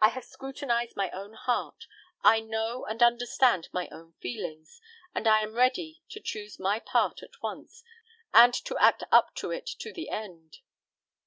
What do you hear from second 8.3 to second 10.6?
and to act up to it to the end."